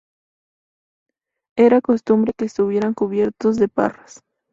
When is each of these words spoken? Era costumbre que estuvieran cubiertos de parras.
Era 1.55 1.79
costumbre 1.79 2.33
que 2.35 2.45
estuvieran 2.45 2.95
cubiertos 2.95 3.57
de 3.57 3.67
parras. 3.67 4.23